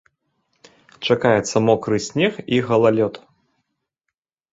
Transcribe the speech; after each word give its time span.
Чакаецца 1.07 1.57
мокры 1.67 1.99
снег 2.07 2.33
і 2.57 2.59
галалёд. 2.71 3.21